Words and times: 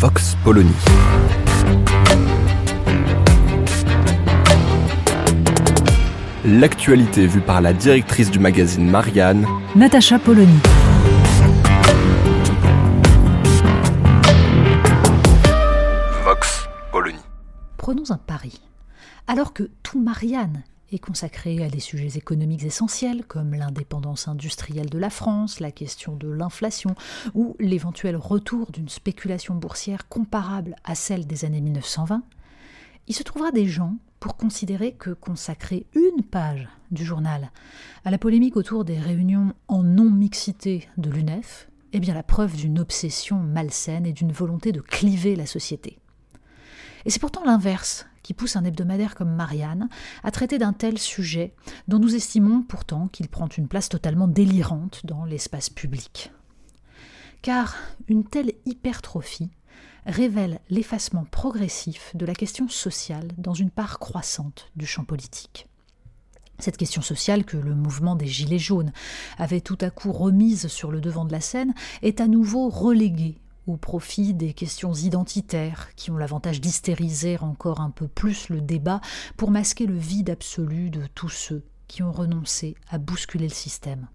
Vox 0.00 0.36
Polony. 0.44 0.70
L'actualité 6.44 7.26
vue 7.26 7.40
par 7.40 7.60
la 7.60 7.72
directrice 7.72 8.30
du 8.30 8.38
magazine 8.38 8.88
Marianne, 8.88 9.44
Natacha 9.74 10.20
Polony. 10.20 10.60
Vox 16.24 16.68
Polony. 16.92 17.18
Prenons 17.76 18.08
un 18.10 18.18
pari. 18.18 18.60
Alors 19.26 19.52
que 19.52 19.64
tout 19.82 20.00
Marianne 20.00 20.62
est 20.92 20.98
consacré 20.98 21.62
à 21.62 21.68
des 21.68 21.80
sujets 21.80 22.16
économiques 22.16 22.64
essentiels 22.64 23.24
comme 23.26 23.54
l'indépendance 23.54 24.28
industrielle 24.28 24.88
de 24.88 24.98
la 24.98 25.10
France, 25.10 25.60
la 25.60 25.70
question 25.70 26.16
de 26.16 26.28
l'inflation 26.28 26.94
ou 27.34 27.56
l'éventuel 27.60 28.16
retour 28.16 28.70
d'une 28.72 28.88
spéculation 28.88 29.54
boursière 29.54 30.08
comparable 30.08 30.76
à 30.84 30.94
celle 30.94 31.26
des 31.26 31.44
années 31.44 31.60
1920, 31.60 32.22
il 33.06 33.14
se 33.14 33.22
trouvera 33.22 33.50
des 33.52 33.66
gens 33.66 33.96
pour 34.20 34.36
considérer 34.36 34.92
que 34.92 35.10
consacrer 35.10 35.86
une 35.94 36.22
page 36.22 36.68
du 36.90 37.04
journal 37.04 37.50
à 38.04 38.10
la 38.10 38.18
polémique 38.18 38.56
autour 38.56 38.84
des 38.84 38.98
réunions 38.98 39.52
en 39.68 39.82
non-mixité 39.82 40.88
de 40.96 41.10
l'UNEF 41.10 41.68
est 41.92 42.00
bien 42.00 42.14
la 42.14 42.22
preuve 42.22 42.56
d'une 42.56 42.78
obsession 42.78 43.38
malsaine 43.38 44.06
et 44.06 44.12
d'une 44.12 44.32
volonté 44.32 44.72
de 44.72 44.80
cliver 44.80 45.36
la 45.36 45.46
société. 45.46 45.98
Et 47.08 47.10
c'est 47.10 47.20
pourtant 47.20 47.42
l'inverse 47.42 48.04
qui 48.22 48.34
pousse 48.34 48.56
un 48.56 48.66
hebdomadaire 48.66 49.14
comme 49.14 49.34
Marianne 49.34 49.88
à 50.22 50.30
traiter 50.30 50.58
d'un 50.58 50.74
tel 50.74 50.98
sujet 50.98 51.54
dont 51.88 51.98
nous 51.98 52.14
estimons 52.14 52.60
pourtant 52.60 53.08
qu'il 53.08 53.28
prend 53.28 53.48
une 53.48 53.66
place 53.66 53.88
totalement 53.88 54.28
délirante 54.28 55.00
dans 55.06 55.24
l'espace 55.24 55.70
public. 55.70 56.30
Car 57.40 57.76
une 58.08 58.24
telle 58.24 58.52
hypertrophie 58.66 59.48
révèle 60.04 60.60
l'effacement 60.68 61.24
progressif 61.24 62.14
de 62.14 62.26
la 62.26 62.34
question 62.34 62.68
sociale 62.68 63.28
dans 63.38 63.54
une 63.54 63.70
part 63.70 63.98
croissante 63.98 64.70
du 64.76 64.84
champ 64.84 65.04
politique. 65.04 65.66
Cette 66.58 66.76
question 66.76 67.00
sociale 67.00 67.46
que 67.46 67.56
le 67.56 67.74
mouvement 67.74 68.16
des 68.16 68.26
Gilets 68.26 68.58
jaunes 68.58 68.92
avait 69.38 69.62
tout 69.62 69.78
à 69.80 69.88
coup 69.88 70.12
remise 70.12 70.66
sur 70.66 70.92
le 70.92 71.00
devant 71.00 71.24
de 71.24 71.32
la 71.32 71.40
scène 71.40 71.72
est 72.02 72.20
à 72.20 72.28
nouveau 72.28 72.68
reléguée 72.68 73.40
au 73.68 73.76
profit 73.76 74.34
des 74.34 74.54
questions 74.54 74.94
identitaires 74.94 75.94
qui 75.94 76.10
ont 76.10 76.16
l'avantage 76.16 76.60
d'hystériser 76.60 77.38
encore 77.38 77.80
un 77.80 77.90
peu 77.90 78.08
plus 78.08 78.48
le 78.48 78.60
débat 78.60 79.00
pour 79.36 79.50
masquer 79.50 79.86
le 79.86 79.96
vide 79.96 80.30
absolu 80.30 80.90
de 80.90 81.02
tous 81.14 81.28
ceux 81.28 81.62
qui 81.86 82.02
ont 82.02 82.12
renoncé 82.12 82.76
à 82.88 82.98
bousculer 82.98 83.48
le 83.48 83.54
système. 83.54 84.08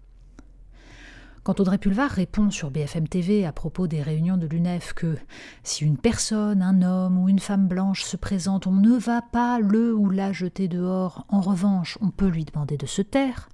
Quand 1.44 1.60
Audrey 1.60 1.76
Pulvar 1.76 2.10
répond 2.10 2.50
sur 2.50 2.70
BFM 2.70 3.06
TV 3.06 3.44
à 3.44 3.52
propos 3.52 3.86
des 3.86 4.00
réunions 4.00 4.38
de 4.38 4.46
l'UNEF 4.46 4.94
que 4.94 5.18
si 5.62 5.84
une 5.84 5.98
personne, 5.98 6.62
un 6.62 6.80
homme 6.80 7.18
ou 7.18 7.28
une 7.28 7.38
femme 7.38 7.68
blanche 7.68 8.02
se 8.02 8.16
présente, 8.16 8.66
on 8.66 8.72
ne 8.72 8.96
va 8.96 9.20
pas 9.20 9.60
le 9.60 9.94
ou 9.94 10.08
la 10.08 10.32
jeter 10.32 10.68
dehors, 10.68 11.26
en 11.28 11.42
revanche, 11.42 11.98
on 12.00 12.08
peut 12.08 12.28
lui 12.28 12.46
demander 12.46 12.78
de 12.78 12.86
se 12.86 13.02
taire, 13.02 13.50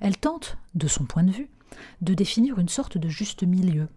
elle 0.00 0.16
tente, 0.16 0.56
de 0.74 0.88
son 0.88 1.04
point 1.04 1.22
de 1.22 1.30
vue, 1.30 1.50
de 2.00 2.14
définir 2.14 2.58
une 2.58 2.70
sorte 2.70 2.96
de 2.96 3.08
juste 3.08 3.42
milieu. 3.42 3.88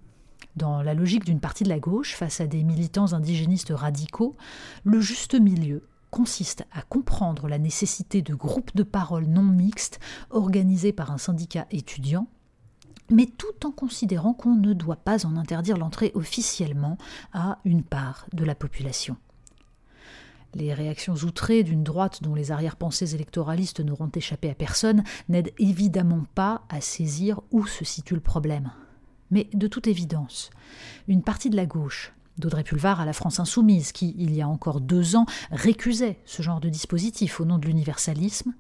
Dans 0.56 0.82
la 0.82 0.94
logique 0.94 1.26
d'une 1.26 1.40
partie 1.40 1.64
de 1.64 1.70
la 1.70 1.80
gauche 1.80 2.16
face 2.16 2.42
à 2.42 2.48
des 2.48 2.64
militants 2.64 3.14
indigénistes 3.14 3.72
radicaux, 3.74 4.36
le 4.84 5.00
juste 5.00 5.40
milieu 5.40 5.88
consiste 6.10 6.66
à 6.74 6.82
comprendre 6.82 7.48
la 7.48 7.58
nécessité 7.58 8.22
de 8.22 8.36
groupes 8.36 8.76
de 8.76 8.84
parole 8.84 9.26
non 9.26 9.44
mixtes 9.44 10.00
organisés 10.30 10.92
par 10.92 11.12
un 11.12 11.18
syndicat 11.18 11.68
étudiant 11.72 12.28
mais 13.12 13.26
tout 13.26 13.66
en 13.66 13.72
considérant 13.72 14.34
qu'on 14.34 14.56
ne 14.56 14.74
doit 14.74 14.96
pas 14.96 15.26
en 15.26 15.38
interdire 15.38 15.78
l'entrée 15.78 16.12
officiellement 16.16 16.98
à 17.34 17.60
une 17.66 17.84
part 17.84 18.26
de 18.34 18.46
la 18.46 18.56
population. 18.56 19.18
Les 20.54 20.74
réactions 20.74 21.16
outrées 21.16 21.64
d'une 21.64 21.84
droite 21.84 22.24
dont 22.24 22.36
les 22.36 22.52
arrière-pensées 22.52 23.16
électoralistes 23.16 23.80
n'auront 23.80 24.12
échappé 24.14 24.50
à 24.50 24.56
personne 24.56 25.04
n'aident 25.30 25.54
évidemment 25.60 26.24
pas 26.36 26.64
à 26.70 26.82
saisir 26.82 27.42
où 27.52 27.66
se 27.66 27.86
situe 27.86 28.16
le 28.16 28.22
problème. 28.22 28.72
Mais 29.32 29.50
de 29.54 29.68
toute 29.68 29.88
évidence, 29.88 30.50
une 31.08 31.24
partie 31.24 31.50
de 31.50 31.56
la 31.56 31.66
gauche, 31.66 32.14
d'Audrey 32.38 32.64
Pulvar 32.64 33.00
à 33.00 33.06
la 33.06 33.14
France 33.14 33.40
insoumise, 33.40 33.92
qui, 33.92 34.14
il 34.18 34.36
y 34.36 34.42
a 34.42 34.48
encore 34.48 34.82
deux 34.82 35.16
ans, 35.16 35.26
récusait 35.52 36.20
ce 36.26 36.42
genre 36.42 36.60
de 36.60 36.70
dispositif 36.70 37.40
au 37.40 37.46
nom 37.46 37.58
de 37.58 37.66
l'universalisme, 37.66 38.54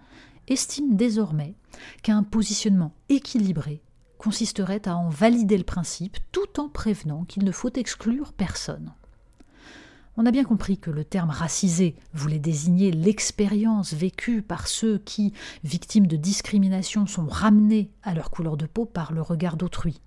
estime 0.47 0.95
désormais 0.95 1.55
qu'un 2.03 2.23
positionnement 2.23 2.93
équilibré 3.09 3.81
consisterait 4.17 4.87
à 4.87 4.95
en 4.95 5.09
valider 5.09 5.57
le 5.57 5.63
principe 5.63 6.17
tout 6.31 6.59
en 6.59 6.69
prévenant 6.69 7.25
qu'il 7.25 7.43
ne 7.43 7.51
faut 7.51 7.73
exclure 7.73 8.33
personne. 8.33 8.93
On 10.17 10.25
a 10.25 10.31
bien 10.31 10.43
compris 10.43 10.77
que 10.77 10.91
le 10.91 11.05
terme 11.05 11.29
racisé 11.29 11.95
voulait 12.13 12.37
désigner 12.37 12.91
l'expérience 12.91 13.93
vécue 13.93 14.41
par 14.41 14.67
ceux 14.67 14.99
qui, 14.99 15.33
victimes 15.63 16.05
de 16.05 16.17
discrimination, 16.17 17.07
sont 17.07 17.25
ramenés 17.25 17.89
à 18.03 18.13
leur 18.13 18.29
couleur 18.29 18.57
de 18.57 18.65
peau 18.65 18.85
par 18.85 19.13
le 19.13 19.21
regard 19.21 19.57
d'autrui. 19.57 20.01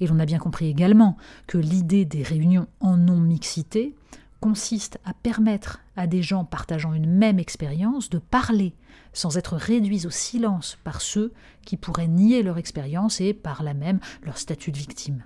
Et 0.00 0.06
l'on 0.06 0.18
a 0.18 0.26
bien 0.26 0.38
compris 0.38 0.66
également 0.66 1.16
que 1.46 1.58
l'idée 1.58 2.04
des 2.04 2.22
réunions 2.22 2.66
en 2.80 2.96
non-mixité 2.96 3.94
consiste 4.40 4.98
à 5.04 5.12
permettre 5.12 5.80
à 5.96 6.06
des 6.06 6.22
gens 6.22 6.44
partageant 6.44 6.94
une 6.94 7.10
même 7.10 7.38
expérience 7.38 8.08
de 8.10 8.18
parler 8.18 8.74
sans 9.12 9.36
être 9.36 9.56
réduits 9.56 10.06
au 10.06 10.10
silence 10.10 10.78
par 10.84 11.00
ceux 11.00 11.32
qui 11.64 11.76
pourraient 11.76 12.08
nier 12.08 12.42
leur 12.42 12.58
expérience 12.58 13.20
et 13.20 13.34
par 13.34 13.62
là 13.62 13.74
même 13.74 14.00
leur 14.22 14.38
statut 14.38 14.72
de 14.72 14.78
victime. 14.78 15.24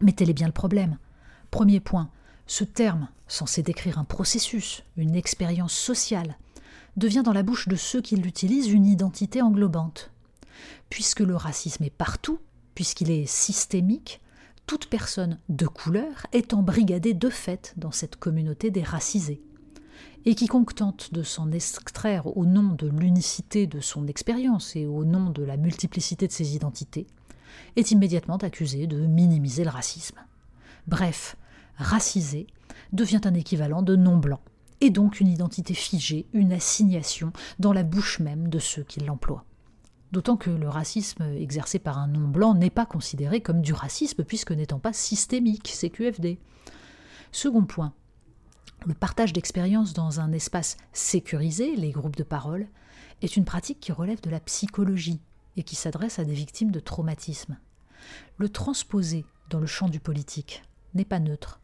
Mais 0.00 0.12
tel 0.12 0.30
est 0.30 0.34
bien 0.34 0.46
le 0.46 0.52
problème. 0.52 0.98
Premier 1.50 1.80
point, 1.80 2.10
ce 2.46 2.64
terme, 2.64 3.08
censé 3.26 3.62
décrire 3.62 3.98
un 3.98 4.04
processus, 4.04 4.82
une 4.96 5.16
expérience 5.16 5.74
sociale, 5.74 6.38
devient 6.96 7.22
dans 7.24 7.32
la 7.32 7.42
bouche 7.42 7.68
de 7.68 7.76
ceux 7.76 8.00
qui 8.00 8.16
l'utilisent 8.16 8.70
une 8.70 8.86
identité 8.86 9.42
englobante. 9.42 10.10
Puisque 10.88 11.20
le 11.20 11.36
racisme 11.36 11.84
est 11.84 11.90
partout, 11.90 12.38
puisqu'il 12.78 13.10
est 13.10 13.26
systémique, 13.26 14.20
toute 14.66 14.86
personne 14.86 15.40
de 15.48 15.66
couleur 15.66 16.28
est 16.30 16.54
embrigadée 16.54 17.12
de 17.12 17.28
fait 17.28 17.74
dans 17.76 17.90
cette 17.90 18.14
communauté 18.14 18.70
des 18.70 18.84
racisés. 18.84 19.42
Et 20.24 20.36
quiconque 20.36 20.76
tente 20.76 21.12
de 21.12 21.24
s'en 21.24 21.50
extraire 21.50 22.36
au 22.36 22.46
nom 22.46 22.76
de 22.76 22.86
l'unicité 22.86 23.66
de 23.66 23.80
son 23.80 24.06
expérience 24.06 24.76
et 24.76 24.86
au 24.86 25.04
nom 25.04 25.30
de 25.30 25.42
la 25.42 25.56
multiplicité 25.56 26.28
de 26.28 26.32
ses 26.32 26.54
identités, 26.54 27.08
est 27.74 27.90
immédiatement 27.90 28.36
accusé 28.36 28.86
de 28.86 29.06
minimiser 29.06 29.64
le 29.64 29.70
racisme. 29.70 30.20
Bref, 30.86 31.34
racisé 31.78 32.46
devient 32.92 33.22
un 33.24 33.34
équivalent 33.34 33.82
de 33.82 33.96
non-blanc, 33.96 34.40
et 34.80 34.90
donc 34.90 35.18
une 35.18 35.26
identité 35.26 35.74
figée, 35.74 36.28
une 36.32 36.52
assignation 36.52 37.32
dans 37.58 37.72
la 37.72 37.82
bouche 37.82 38.20
même 38.20 38.46
de 38.46 38.60
ceux 38.60 38.84
qui 38.84 39.00
l'emploient. 39.00 39.47
D'autant 40.12 40.36
que 40.36 40.50
le 40.50 40.68
racisme 40.68 41.22
exercé 41.36 41.78
par 41.78 41.98
un 41.98 42.08
non-blanc 42.08 42.54
n'est 42.54 42.70
pas 42.70 42.86
considéré 42.86 43.40
comme 43.40 43.60
du 43.60 43.74
racisme 43.74 44.24
puisque 44.24 44.52
n'étant 44.52 44.78
pas 44.78 44.92
systémique, 44.92 45.70
c'est 45.74 45.90
QFD. 45.90 46.38
Second 47.30 47.64
point, 47.64 47.92
le 48.86 48.94
partage 48.94 49.32
d'expériences 49.32 49.92
dans 49.92 50.20
un 50.20 50.32
espace 50.32 50.76
sécurisé, 50.92 51.76
les 51.76 51.90
groupes 51.90 52.16
de 52.16 52.22
parole, 52.22 52.68
est 53.20 53.36
une 53.36 53.44
pratique 53.44 53.80
qui 53.80 53.92
relève 53.92 54.20
de 54.22 54.30
la 54.30 54.40
psychologie 54.40 55.20
et 55.56 55.62
qui 55.62 55.76
s'adresse 55.76 56.18
à 56.18 56.24
des 56.24 56.34
victimes 56.34 56.70
de 56.70 56.80
traumatisme. 56.80 57.58
Le 58.38 58.48
transposer 58.48 59.26
dans 59.50 59.60
le 59.60 59.66
champ 59.66 59.88
du 59.88 60.00
politique 60.00 60.62
n'est 60.94 61.04
pas 61.04 61.18
neutre. 61.18 61.60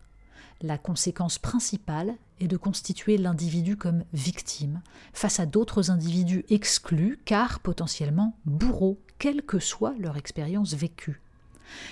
La 0.65 0.79
conséquence 0.79 1.39
principale 1.39 2.15
est 2.41 2.49
de 2.49 2.57
constituer 2.57 3.19
l'individu 3.19 3.77
comme 3.77 4.03
victime 4.15 4.81
face 5.13 5.39
à 5.39 5.45
d'autres 5.45 5.91
individus 5.91 6.47
exclus 6.49 7.21
car 7.27 7.61
potentiellement 7.61 8.39
bourreaux, 8.47 8.99
quelle 9.19 9.43
que 9.43 9.59
soit 9.59 9.95
leur 9.99 10.17
expérience 10.17 10.73
vécue. 10.73 11.21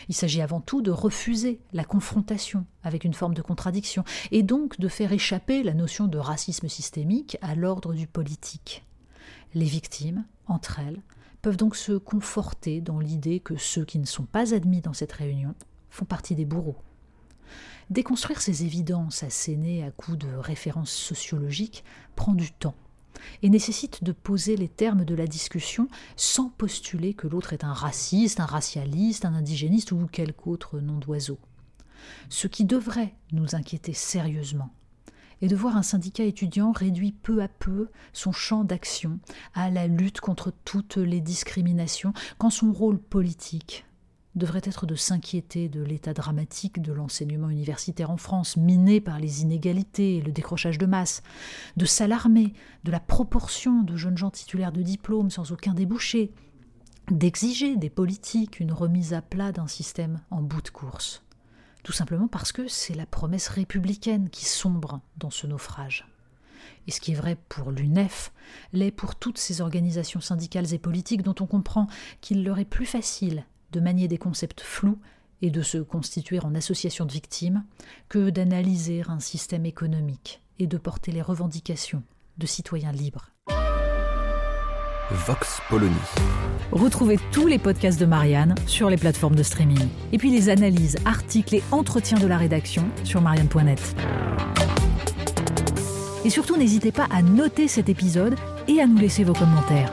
Il 0.09 0.15
s'agit 0.15 0.41
avant 0.41 0.63
tout 0.63 0.81
de 0.81 0.91
refuser 0.91 1.61
la 1.75 1.85
confrontation 1.85 2.65
avec 2.83 3.05
une 3.05 3.13
forme 3.13 3.35
de 3.35 3.43
contradiction 3.43 4.05
et 4.31 4.43
donc 4.43 4.81
de 4.81 4.89
faire 4.89 5.13
échapper 5.13 5.63
la 5.63 5.75
notion 5.75 6.07
de 6.07 6.17
racisme 6.17 6.71
systémique 6.71 7.37
à 7.43 7.55
l'ordre 7.55 7.93
du 7.93 8.07
politique. 8.07 8.87
Les 9.53 9.67
victimes, 9.67 10.25
entre 10.47 10.79
elles, 10.79 11.03
peuvent 11.43 11.59
donc 11.59 11.77
se 11.77 11.93
conforter 11.93 12.81
dans 12.81 13.01
l'idée 13.01 13.39
que 13.41 13.59
ceux 13.59 13.85
qui 13.85 13.99
ne 13.99 14.07
sont 14.07 14.25
pas 14.25 14.55
admis 14.55 14.81
dans 14.81 14.95
cette 14.95 15.13
réunion 15.13 15.55
font 15.91 16.07
partie 16.07 16.35
des 16.35 16.47
bourreaux. 16.47 16.79
Déconstruire 17.91 18.41
ces 18.41 18.65
évidences 18.65 19.23
assénées 19.23 19.85
à 19.85 19.91
coups 19.91 20.19
de 20.19 20.35
références 20.35 20.93
sociologiques 20.93 21.85
prend 22.17 22.35
du 22.35 22.51
temps 22.53 22.75
et 23.43 23.51
nécessite 23.51 24.03
de 24.03 24.13
poser 24.13 24.57
les 24.57 24.69
termes 24.69 25.05
de 25.05 25.15
la 25.15 25.27
discussion 25.27 25.89
sans 26.17 26.49
postuler 26.49 27.15
que 27.15 27.27
l'autre 27.27 27.53
est 27.53 27.65
un 27.65 27.73
raciste, 27.73 28.41
un 28.41 28.47
racialiste, 28.47 29.25
un 29.25 29.35
indigéniste 29.35 29.93
ou 29.93 30.07
quelque 30.07 30.49
autre 30.49 30.81
nom 30.81 30.99
d'oiseau. 30.99 31.39
Ce 32.29 32.49
qui 32.49 32.65
devrait 32.65 33.15
nous 33.33 33.55
inquiéter 33.55 33.93
sérieusement 33.93 34.71
est 35.41 35.49
de 35.49 35.57
voir 35.57 35.77
un 35.77 35.83
syndicat 35.83 36.25
étudiant 36.25 36.73
réduit 36.73 37.13
peu 37.13 37.43
à 37.43 37.49
peu 37.49 37.89
son 38.13 38.33
champ 38.33 38.65
d'action 38.65 39.19
à 39.55 39.71
la 39.71 39.87
lutte 39.87 40.21
contre 40.21 40.53
toutes 40.65 40.97
les 40.97 41.21
discriminations, 41.21 42.13
quand 42.39 42.51
son 42.51 42.73
rôle 42.73 42.99
politique 42.99 43.85
devrait 44.35 44.63
être 44.65 44.87
de 44.87 44.95
s'inquiéter 44.95 45.69
de 45.69 45.83
l'état 45.83 46.15
dramatique 46.15 46.81
de 46.81 46.93
l'enseignement 46.93 47.51
universitaire 47.51 48.11
en 48.11 48.17
France, 48.17 48.57
miné 48.57 49.01
par 49.01 49.19
les 49.19 49.43
inégalités 49.43 50.17
et 50.17 50.23
le 50.23 50.33
décrochage 50.33 50.79
de 50.79 50.87
masse, 50.87 51.23
de 51.77 51.85
s'alarmer 51.85 52.55
de 52.85 52.91
la 52.91 53.01
proportion 53.01 53.83
de 53.83 53.97
jeunes 53.97 54.19
gens 54.19 54.31
titulaires 54.31 54.73
de 54.73 54.83
diplômes 54.83 55.31
sans 55.31 55.53
aucun 55.53 55.75
débouché, 55.75 56.33
d'exiger 57.11 57.77
des 57.77 57.91
politiques 57.91 58.61
une 58.61 58.73
remise 58.73 59.13
à 59.13 59.23
plat 59.23 59.53
d'un 59.53 59.67
système 59.67 60.21
en 60.31 60.41
bout 60.41 60.63
de 60.63 60.71
course. 60.71 61.23
Tout 61.83 61.93
simplement 61.93 62.29
parce 62.29 62.53
que 62.53 62.69
c'est 62.69 62.95
la 62.95 63.07
promesse 63.07 63.49
républicaine 63.49 64.31
qui 64.31 64.45
sombre 64.45 65.01
dans 65.17 65.31
ce 65.31 65.47
naufrage. 65.47 66.07
Et 66.87 66.93
ce 66.93 67.01
qui 67.01 67.13
est 67.13 67.17
vrai 67.17 67.37
pour 67.49 67.73
l'UNEF 67.73 68.33
l'est 68.73 68.93
pour 68.93 69.17
toutes 69.17 69.39
ces 69.39 69.61
organisations 69.61 70.21
syndicales 70.21 70.73
et 70.73 70.79
politiques 70.79 71.23
dont 71.23 71.35
on 71.41 71.47
comprend 71.47 71.89
qu'il 72.21 72.45
leur 72.45 72.61
est 72.61 72.65
plus 72.65 72.87
facile 72.87 73.45
de 73.73 73.81
manier 73.81 74.09
des 74.09 74.19
concepts 74.19 74.61
flous 74.61 74.99
et 75.41 75.51
de 75.51 75.63
se 75.63 75.79
constituer 75.79 76.39
en 76.41 76.55
association 76.55 77.05
de 77.05 77.13
victimes 77.13 77.65
que 78.09 78.31
d'analyser 78.31 79.03
un 79.09 79.19
système 79.19 79.67
économique 79.67 80.41
et 80.59 80.67
de 80.67 80.79
porter 80.79 81.11
les 81.11 81.23
revendications 81.23 82.03
de 82.39 82.47
citoyens 82.47 82.93
libres. 82.93 83.31
Vox 85.11 85.61
Polony. 85.69 85.95
Retrouvez 86.71 87.19
tous 87.33 87.47
les 87.47 87.59
podcasts 87.59 88.01
de 88.01 88.07
Marianne 88.07 88.55
sur 88.67 88.89
les 88.89 88.97
plateformes 88.97 89.35
de 89.35 89.43
streaming. 89.43 89.89
Et 90.13 90.19
puis 90.19 90.31
les 90.31 90.49
analyses, 90.49 90.97
articles 91.05 91.57
et 91.57 91.63
entretiens 91.71 92.19
de 92.19 92.27
la 92.27 92.39
rédaction 92.39 92.89
sur 93.05 93.21
marianne.net. 93.21 93.95
Et 96.25 96.31
surtout, 96.31 96.57
n'hésitez 96.57 96.93
pas 96.93 97.09
à 97.11 97.21
noter 97.21 97.69
cet 97.69 97.89
épisode 97.89 98.37
et 98.69 98.81
à 98.81 98.87
nous 98.87 98.97
laisser 98.97 99.25
vos 99.25 99.35
commentaires. 99.35 99.93